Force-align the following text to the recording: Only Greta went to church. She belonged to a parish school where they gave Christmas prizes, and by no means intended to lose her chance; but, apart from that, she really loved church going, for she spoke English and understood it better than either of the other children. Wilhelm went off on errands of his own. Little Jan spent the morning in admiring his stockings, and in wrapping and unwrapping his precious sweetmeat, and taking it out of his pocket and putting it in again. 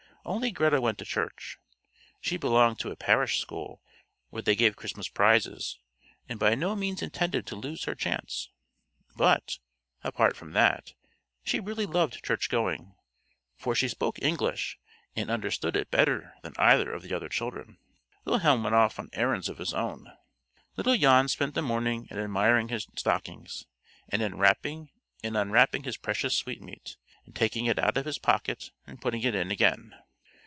Only 0.23 0.51
Greta 0.51 0.79
went 0.79 0.99
to 0.99 1.03
church. 1.05 1.57
She 2.19 2.37
belonged 2.37 2.77
to 2.81 2.91
a 2.91 2.95
parish 2.95 3.39
school 3.39 3.81
where 4.29 4.43
they 4.43 4.53
gave 4.55 4.75
Christmas 4.75 5.07
prizes, 5.07 5.79
and 6.29 6.37
by 6.37 6.53
no 6.53 6.75
means 6.75 7.01
intended 7.01 7.47
to 7.47 7.55
lose 7.55 7.85
her 7.85 7.95
chance; 7.95 8.51
but, 9.15 9.57
apart 10.03 10.37
from 10.37 10.51
that, 10.51 10.93
she 11.43 11.59
really 11.59 11.87
loved 11.87 12.23
church 12.23 12.49
going, 12.49 12.93
for 13.57 13.73
she 13.73 13.87
spoke 13.87 14.21
English 14.21 14.77
and 15.15 15.31
understood 15.31 15.75
it 15.75 15.89
better 15.89 16.35
than 16.43 16.53
either 16.57 16.91
of 16.93 17.01
the 17.01 17.15
other 17.15 17.27
children. 17.27 17.79
Wilhelm 18.23 18.61
went 18.61 18.75
off 18.75 18.99
on 18.99 19.09
errands 19.13 19.49
of 19.49 19.57
his 19.57 19.73
own. 19.73 20.13
Little 20.77 20.95
Jan 20.97 21.29
spent 21.29 21.55
the 21.55 21.63
morning 21.63 22.07
in 22.11 22.19
admiring 22.19 22.67
his 22.67 22.85
stockings, 22.95 23.65
and 24.07 24.21
in 24.21 24.37
wrapping 24.37 24.91
and 25.23 25.35
unwrapping 25.35 25.81
his 25.81 25.97
precious 25.97 26.35
sweetmeat, 26.37 26.95
and 27.25 27.35
taking 27.35 27.65
it 27.65 27.79
out 27.79 27.97
of 27.97 28.05
his 28.05 28.19
pocket 28.19 28.69
and 28.85 29.01
putting 29.01 29.23
it 29.23 29.33
in 29.33 29.49
again. 29.49 29.95